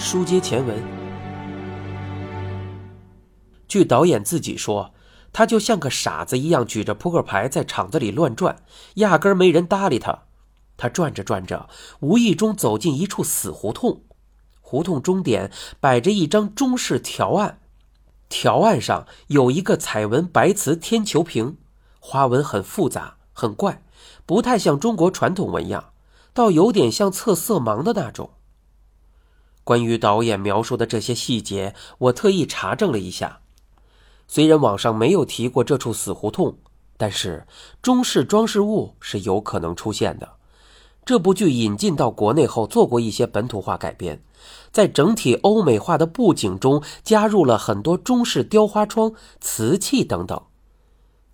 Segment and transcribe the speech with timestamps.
[0.00, 0.80] 书接前文，
[3.66, 4.94] 据导演自己说，
[5.32, 8.62] 他就像个傻子一样举着扑克牌在场子里乱转，
[8.94, 10.26] 压根没人搭理他。
[10.76, 14.02] 他转着转着，无意中走进一处死胡同，
[14.60, 15.50] 胡同终点
[15.80, 17.58] 摆着一张中式条案，
[18.28, 21.58] 条案上有一个彩纹白瓷天球瓶，
[21.98, 23.82] 花纹很复杂，很怪，
[24.24, 25.90] 不太像中国传统纹样，
[26.32, 28.30] 倒有点像测色盲的那种。
[29.68, 33.40] 关于导演描述的这些细节，我特意查证了一下。
[34.26, 36.56] 虽然网上没有提过这处死胡同，
[36.96, 37.46] 但是
[37.82, 40.36] 中式装饰物是有可能出现的。
[41.04, 44.22] 这部剧引进到国内后，做过一些本土化改编，
[44.72, 50.42] 在整体欧美化的布景中加入了很多中式雕花窗、瓷器等等。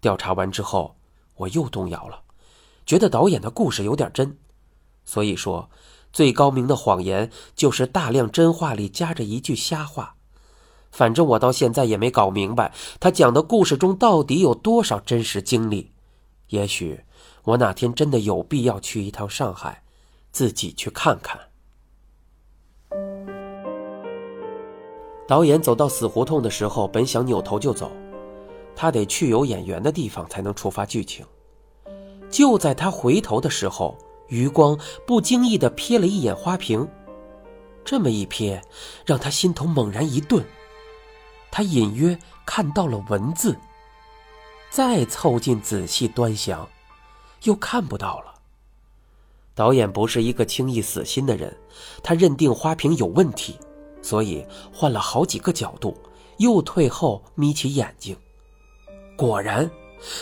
[0.00, 0.94] 调查完之后，
[1.34, 2.20] 我又动摇了，
[2.86, 4.38] 觉得导演的故事有点真，
[5.04, 5.68] 所以说。
[6.12, 10.16] 最高明的谎言就是大量真话里夹着一句瞎话。
[10.90, 15.92] 反正我到现在也没搞明白，他讲的故事中到底有多少真实经历。
[16.48, 17.04] 也许
[17.44, 19.84] 我哪天真的有必要去一趟上海，
[20.32, 21.38] 自己去看看。
[25.28, 27.92] 导演走到死胡同的时候，本想扭头就走，
[28.74, 31.24] 他得去有演员的地方才能触发剧情。
[32.28, 33.96] 就在他回头的时候。
[34.30, 36.88] 余光不经意地瞥了一眼花瓶，
[37.84, 38.60] 这么一瞥，
[39.04, 40.42] 让他心头猛然一顿。
[41.50, 43.56] 他隐约看到了文字，
[44.70, 46.66] 再凑近仔细端详，
[47.42, 48.34] 又看不到了。
[49.52, 51.54] 导演不是一个轻易死心的人，
[52.02, 53.58] 他认定花瓶有问题，
[54.00, 56.00] 所以换了好几个角度，
[56.38, 58.16] 又退后眯起眼睛，
[59.16, 59.68] 果然。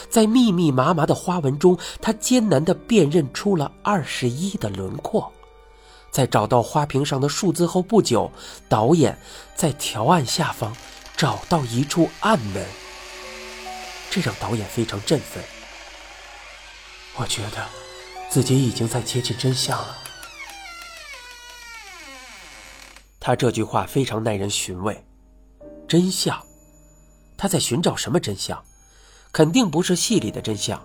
[0.09, 5.33] 在密密麻麻的花纹中，他艰难地辨认出了二十一的轮廓。
[6.11, 8.31] 在找到花瓶上的数字后不久，
[8.69, 9.19] 导演
[9.55, 10.75] 在条案下方
[11.17, 12.65] 找到一处暗门，
[14.11, 15.43] 这让导演非常振奋。
[17.17, 17.67] 我觉得
[18.31, 19.99] 自己已经在接近真相了。
[23.21, 25.05] 他这句话非常耐人寻味。
[25.87, 26.43] 真相？
[27.37, 28.65] 他在寻找什么真相？
[29.33, 30.81] 肯定不是戏里的真相，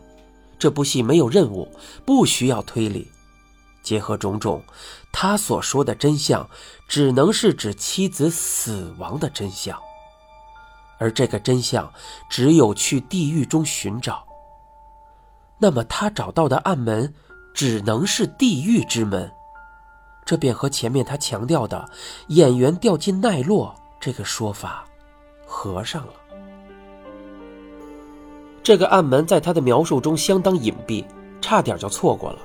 [0.59, 1.67] 这部戏没有任务，
[2.05, 3.09] 不需要推理。
[3.81, 4.63] 结合种种，
[5.11, 6.49] 他所说的真相，
[6.87, 9.77] 只能是指妻子死亡的真相。
[10.99, 11.91] 而这个真相，
[12.29, 14.25] 只有去地狱中寻找。
[15.57, 17.13] 那么他找到的暗门，
[17.53, 19.29] 只能是地狱之门。
[20.25, 21.89] 这便和前面他强调的
[22.27, 24.85] 演员掉进奈落这个说法
[25.45, 26.13] 合上了。
[28.63, 31.03] 这个暗门在他的描述中相当隐蔽，
[31.41, 32.39] 差点就错过了。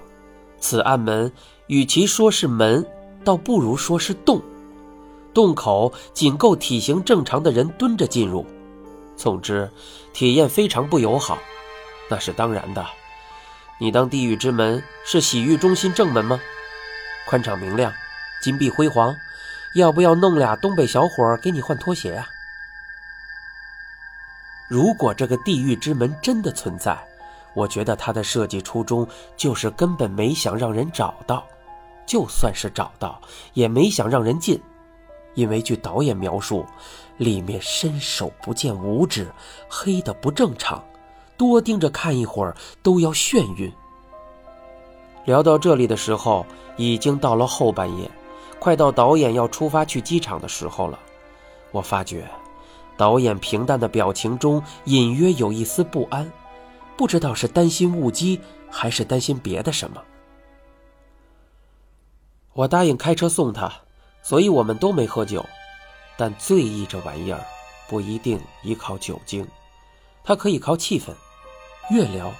[0.58, 1.32] 此暗门
[1.68, 2.84] 与其说是门，
[3.22, 4.42] 倒不如说是洞。
[5.32, 8.44] 洞口仅够体型正常的人蹲着进入。
[9.16, 9.70] 总之，
[10.12, 11.38] 体验非常不友好。
[12.10, 12.84] 那是当然的。
[13.78, 16.40] 你当地狱之门是洗浴中心正门吗？
[17.28, 17.92] 宽敞明亮，
[18.42, 19.14] 金碧辉煌。
[19.74, 22.28] 要不要弄俩东北小伙给你换拖鞋呀？
[24.68, 26.96] 如果这个地狱之门真的存在，
[27.54, 29.06] 我觉得它的设计初衷
[29.36, 31.42] 就是根本没想让人找到，
[32.06, 33.20] 就算是找到，
[33.54, 34.60] 也没想让人进，
[35.34, 36.66] 因为据导演描述，
[37.16, 39.26] 里面伸手不见五指，
[39.68, 40.84] 黑的不正常，
[41.36, 43.72] 多盯着看一会儿都要眩晕。
[45.24, 46.44] 聊到这里的时候，
[46.76, 48.10] 已经到了后半夜，
[48.58, 50.98] 快到导演要出发去机场的时候了，
[51.72, 52.28] 我发觉。
[52.98, 56.30] 导演平淡的表情中隐约有一丝不安，
[56.96, 60.02] 不知道是担心误机，还是担心别的什么。
[62.54, 63.72] 我答应开车送他，
[64.20, 65.46] 所以我们都没喝酒。
[66.16, 67.40] 但醉意这玩意儿，
[67.88, 69.46] 不一定依靠酒精，
[70.24, 71.12] 它可以靠气氛。
[71.90, 72.32] 越聊，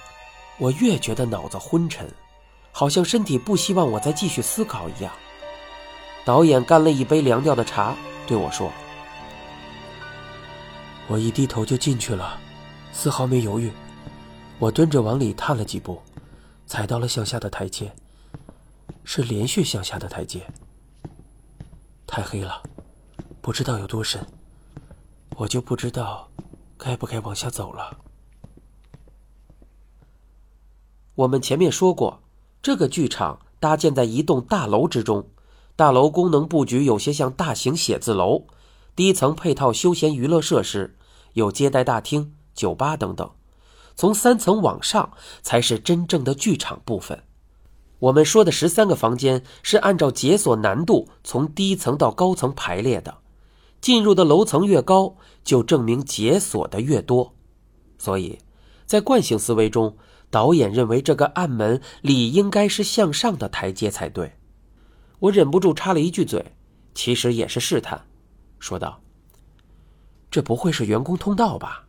[0.57, 2.05] 我越觉得脑子昏沉，
[2.73, 5.09] 好像身体不希望我再继续思考一样。
[6.25, 7.95] 导演干了一杯凉掉的茶，
[8.27, 8.69] 对我说。
[11.09, 12.39] 我一低头就进去了，
[12.91, 13.71] 丝毫没犹豫。
[14.59, 15.99] 我蹲着往里探了几步，
[16.67, 17.91] 踩到了向下的台阶，
[19.03, 20.45] 是连续向下的台阶。
[22.05, 22.61] 太黑了，
[23.41, 24.23] 不知道有多深，
[25.35, 26.29] 我就不知道
[26.77, 27.97] 该不该往下走了。
[31.15, 32.21] 我们前面说过，
[32.61, 35.27] 这个剧场搭建在一栋大楼之中，
[35.75, 38.45] 大楼功能布局有些像大型写字楼，
[38.95, 40.95] 低层配套休闲娱乐设施。
[41.39, 43.31] 有接待大厅、酒吧等等，
[43.95, 47.23] 从三层往上才是真正的剧场部分。
[47.99, 53.17] 我们说的十三个房间是按照解锁难度从低层到高层排列的，
[53.81, 57.35] 进入的楼层越高，就证明解锁的越多。
[57.97, 58.39] 所以，
[58.85, 59.97] 在惯性思维中，
[60.29, 64.33] 导演认为这个暗门理应该是向上的台阶才对。
[65.19, 66.53] 我忍不住插了一句嘴，
[66.93, 68.05] 其实也是试探，
[68.59, 69.01] 说道
[70.31, 71.85] ：“这不会是员工通道吧？”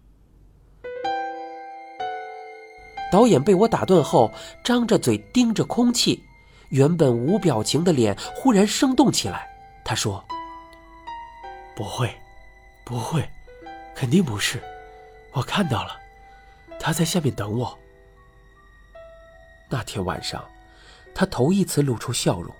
[3.10, 4.32] 导演被我打断后，
[4.62, 6.22] 张着嘴盯着空气，
[6.68, 9.50] 原本无表情的脸忽然生动起来。
[9.84, 10.24] 他说
[11.74, 12.14] ：“不会，
[12.84, 13.28] 不会，
[13.96, 14.62] 肯定不是。
[15.32, 15.98] 我看到了，
[16.78, 17.76] 他在下面等我。”
[19.68, 20.44] 那天晚上，
[21.12, 22.54] 他头一次露出笑容，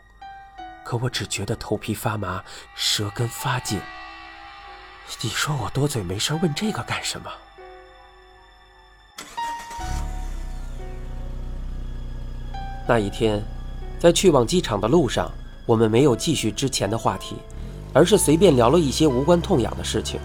[0.85, 2.43] 可我只觉得头皮发麻，
[2.75, 3.81] 舌根发紧。
[5.23, 7.31] 你说我多嘴没事问这个干什么？
[12.89, 13.43] 那一天，
[13.99, 15.31] 在去往机场的路上，
[15.67, 17.37] 我们没有继续之前的话题，
[17.93, 20.19] 而是随便聊了一些无关痛痒的事情。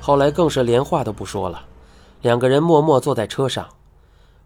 [0.00, 1.64] 后来更是连话都不说了，
[2.22, 3.66] 两个人默默坐在车上。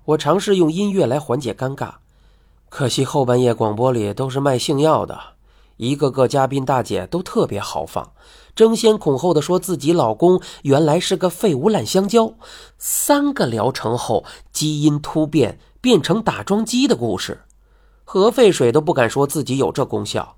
[0.05, 1.95] 我尝试用音乐来缓解尴尬，
[2.69, 5.19] 可惜后半夜广播里都是卖性药的，
[5.77, 8.13] 一个个嘉宾大姐都特别豪放，
[8.55, 12.35] 争先恐后的说自己老公原来是个废物烂香蕉，
[12.79, 15.59] 三个疗程后基因突变。
[15.83, 17.41] 变成打桩机的故事，
[18.05, 20.37] 核废水都不敢说自己有这功效。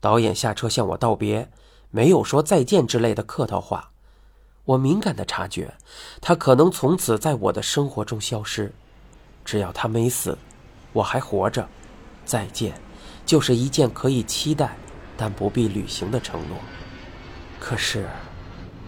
[0.00, 1.48] 导演下车向我道别，
[1.92, 3.92] 没有说再见之类的客套话。
[4.64, 5.74] 我敏感的察觉，
[6.20, 8.72] 他可能从此在我的生活中消失。
[9.44, 10.36] 只要他没死，
[10.92, 11.68] 我还活着，
[12.24, 12.74] 再见
[13.24, 14.76] 就是一件可以期待
[15.16, 16.58] 但不必履行的承诺。
[17.60, 18.08] 可是，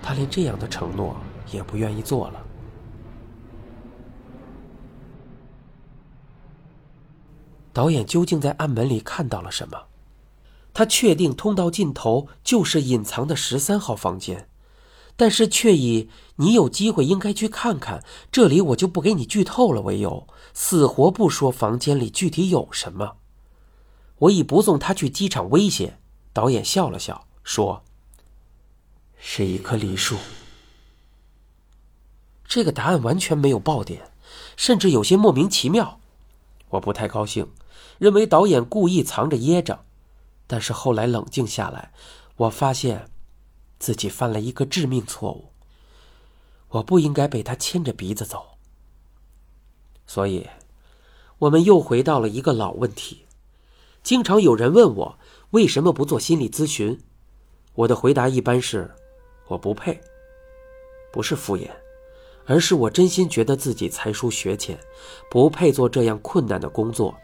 [0.02, 1.14] 他连这样的承诺
[1.52, 2.44] 也不愿意做了。
[7.72, 9.78] 导演究竟在暗门里看到了什么？
[10.74, 14.48] 他确定通道尽头就是隐藏的十三号房间，
[15.16, 18.02] 但是却以“你有机会应该去看看，
[18.32, 23.18] 这里我就不给你剧透了”为由，死活不说房间里具体有什么。
[24.18, 25.98] 我以不送他去机场威胁，
[26.32, 27.84] 导演笑了笑说
[29.24, 30.18] ：“是一棵梨树。”
[32.44, 34.10] 这个答案完全没有爆点，
[34.58, 36.00] 甚至有些莫名其妙。
[36.68, 37.48] 我不太高兴。
[37.98, 39.84] 认为导演故意藏着掖着，
[40.48, 41.92] 但是后来冷静下来，
[42.36, 43.08] 我发现
[43.78, 45.52] 自己犯了一个致命错误。
[46.70, 48.58] 我不应该被他牵着鼻子走。
[50.04, 50.48] 所以，
[51.38, 53.26] 我们又回到了一个老问题。
[54.02, 55.18] 经常有人问我
[55.50, 57.00] 为什么不做心理咨询，
[57.74, 58.96] 我的回答一般是
[59.52, 60.00] 我不配，
[61.12, 61.68] 不是敷衍，
[62.46, 64.78] 而是我真心觉得自己才疏学浅，
[65.30, 67.14] 不配做这样困难的工作。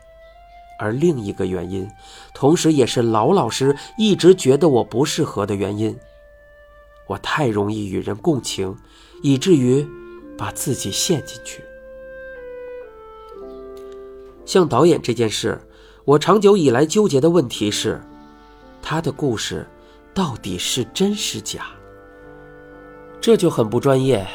[0.79, 1.89] 而另一个原因，
[2.35, 5.99] 同时也是老老师一直觉得我不适合的原因，
[7.07, 8.77] 我太容易与人共情，
[9.23, 9.89] 以至于
[10.37, 11.65] 把自己陷进去。
[14.45, 15.59] 像导演这件事，
[16.05, 18.03] 我长久以来纠结的问题是，
[18.83, 19.67] 他的故事
[20.13, 21.71] 到底是真是假？
[23.21, 24.27] 这就很不专业。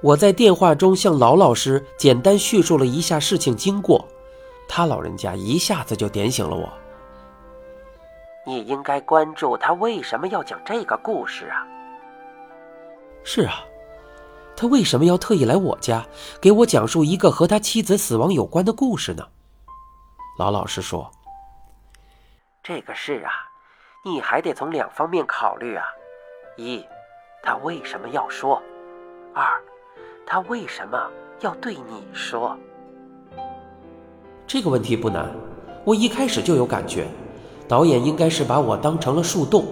[0.00, 4.06] 我在电话中向老老师简单叙述了一下事情经过。
[4.68, 6.68] 他老人家一下子就点醒了我。
[8.44, 11.66] 你应该关注他为什么要讲这个故事啊？
[13.24, 13.64] 是啊，
[14.56, 16.06] 他为什么要特意来我家
[16.40, 19.26] 给我讲述一个和他妻子死亡有关的故事呢？
[20.38, 21.10] 老老实说，
[22.62, 23.32] 这个事啊，
[24.04, 25.84] 你还得从两方面考虑啊：
[26.56, 26.84] 一，
[27.46, 28.60] 他为什么要说；
[29.32, 29.44] 二，
[30.26, 31.00] 他为什么
[31.42, 32.58] 要对你说。
[34.48, 35.30] 这个问题不难，
[35.84, 37.06] 我一开始就有感觉，
[37.68, 39.64] 导演应该是把我当成了树洞，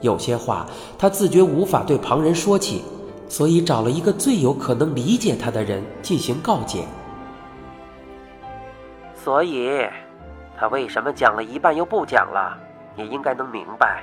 [0.00, 0.66] 有些话
[0.98, 2.82] 他自觉无法对旁人说起，
[3.28, 6.86] 所以找了一个最有可能理解他的人进行告诫。
[9.14, 9.86] 所以，
[10.56, 12.56] 他为什么讲了一半又不讲了？
[12.96, 14.02] 你应该能明白。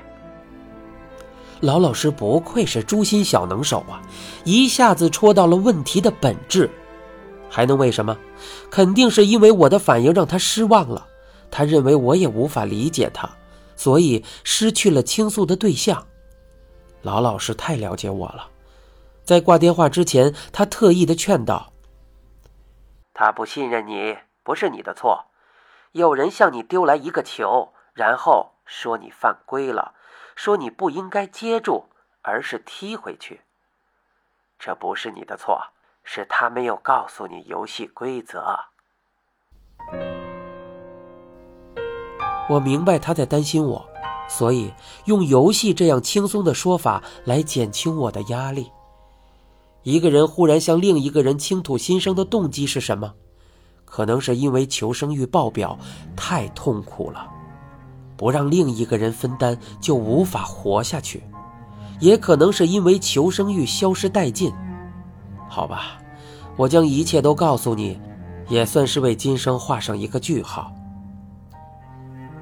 [1.61, 4.01] 老老师不愧是诛心小能手啊，
[4.43, 6.69] 一下子戳到了问题的本质。
[7.49, 8.17] 还能为什么？
[8.69, 11.07] 肯定是因为我的反应让他失望了，
[11.49, 13.29] 他认为我也无法理解他，
[13.75, 16.05] 所以失去了倾诉的对象。
[17.01, 18.49] 老老师太了解我了，
[19.23, 21.71] 在挂电话之前，他特意的劝道
[23.15, 25.25] ：“他不信任你，不是你的错。
[25.93, 29.93] 有人向你丢来一个球，然后说你犯规了，
[30.37, 31.89] 说你不应该接住，
[32.21, 33.41] 而是踢回去。
[34.57, 35.59] 这不是你的错。”
[36.09, 38.57] 是他没有告诉你游戏规则。
[42.49, 43.85] 我明白他在担心我，
[44.29, 48.71] 所以用游戏这样轻松的说法来减轻我的压力。
[49.83, 53.13] 一个人忽然向另一个人倾吐心声的动机是什么？
[53.83, 55.77] 可能是因为求生欲爆表，
[56.15, 57.29] 太痛苦了，
[58.17, 61.19] 不让另一个人分担就无法活下去；
[61.99, 64.51] 也可能是因为求生欲消失殆尽。
[65.47, 65.99] 好吧，
[66.55, 67.99] 我将一切都告诉你，
[68.49, 70.73] 也算是为今生画上一个句号。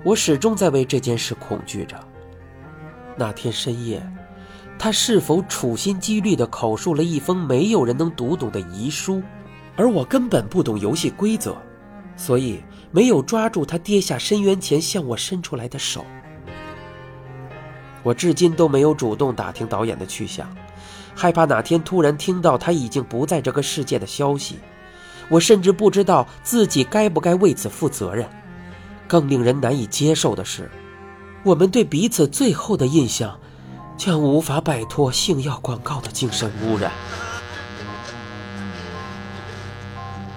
[0.03, 1.95] 我始终在为这件事恐惧着。
[3.17, 4.01] 那天深夜。
[4.77, 9.23] 他是否处心积虑地口述了一封没有人能读懂的遗书？
[9.77, 11.55] 而我根本不懂游戏规则，
[12.17, 12.61] 所以
[12.95, 16.05] 没有抓住他跌下深渊前向我伸出来的手。
[18.03, 20.47] 我至今都没有主动打听导演的去向，
[21.13, 24.59] 害怕哪天突然听到他已经不在这个世界的消息。
[25.27, 28.25] 我甚至不知道自己该不该为此负责任。
[29.09, 30.71] 更令人难以接受的是，
[31.43, 33.37] 我们对彼此最后的印象。
[33.97, 36.91] 将无法摆脱性药广告的精神污染。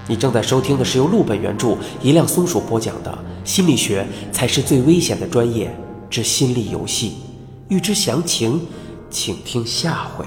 [0.08, 3.10] 你正在收听的是由陆本原著、一辆松鼠播讲的
[3.48, 5.70] 《心理学才是最危险的专业
[6.08, 7.10] 之心理游戏》，
[7.68, 8.58] 欲知详情，
[9.10, 10.24] 请听下回。